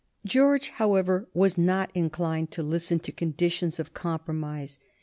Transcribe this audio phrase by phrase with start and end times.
[0.25, 4.79] George, however, was not inclined to listen to conditions of compromise.